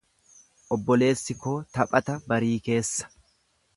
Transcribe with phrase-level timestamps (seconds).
[0.75, 3.11] Obboleessi koo taphata barii keessa.